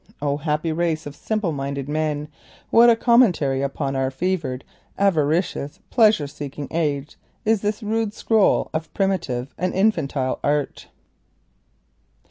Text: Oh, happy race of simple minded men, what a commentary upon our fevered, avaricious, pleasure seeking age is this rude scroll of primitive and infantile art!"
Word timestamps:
Oh, 0.19 0.37
happy 0.37 0.71
race 0.71 1.05
of 1.05 1.15
simple 1.15 1.51
minded 1.51 1.87
men, 1.87 2.27
what 2.71 2.89
a 2.89 2.95
commentary 2.95 3.61
upon 3.61 3.95
our 3.95 4.09
fevered, 4.09 4.63
avaricious, 4.97 5.79
pleasure 5.91 6.25
seeking 6.25 6.67
age 6.71 7.17
is 7.45 7.61
this 7.61 7.83
rude 7.83 8.11
scroll 8.11 8.71
of 8.73 8.91
primitive 8.95 9.53
and 9.59 9.75
infantile 9.75 10.39
art!" 10.43 10.87